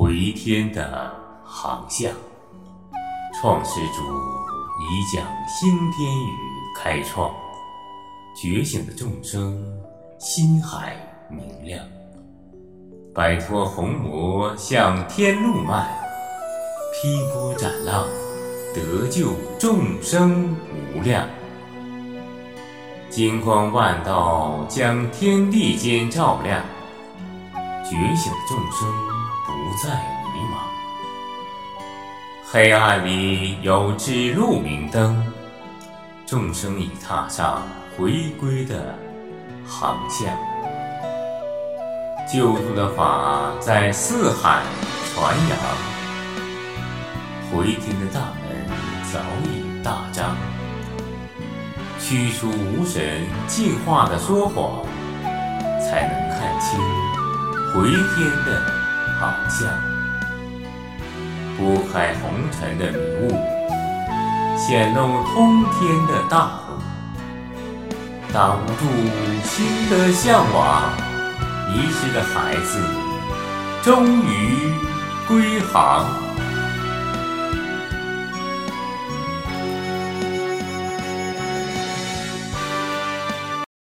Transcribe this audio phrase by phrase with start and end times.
[0.00, 1.12] 回天的
[1.44, 2.12] 航向，
[3.34, 4.04] 创世主
[4.80, 6.30] 已将新天宇
[6.76, 7.34] 开创，
[8.40, 9.60] 觉醒的众生
[10.20, 10.96] 心海
[11.28, 11.84] 明亮，
[13.12, 15.98] 摆脱红魔向天路迈，
[16.94, 18.06] 劈波斩浪，
[18.72, 20.56] 得救众生
[20.94, 21.28] 无量。
[23.10, 26.64] 金光万道将天地间照亮，
[27.82, 29.17] 觉醒的众生。
[29.48, 29.94] 不再
[30.34, 30.60] 迷茫，
[32.52, 35.26] 黑暗里有指路明灯，
[36.26, 37.62] 众生已踏上
[37.96, 38.94] 回归的
[39.66, 40.28] 航向，
[42.30, 44.62] 救度的法在四海
[45.14, 45.58] 传扬，
[47.50, 48.44] 回天的大门
[49.10, 50.36] 早已大张，
[51.98, 54.84] 驱除无神净化的说谎，
[55.80, 56.78] 才能看清
[57.72, 58.77] 回天的。
[59.20, 59.68] 航向，
[61.56, 63.28] 拨开红尘的迷雾，
[64.56, 66.78] 显露通天的大路，
[68.32, 69.10] 挡住母
[69.44, 70.82] 亲的向往，
[71.68, 72.80] 迷失的孩子
[73.82, 74.72] 终于
[75.26, 76.27] 归航。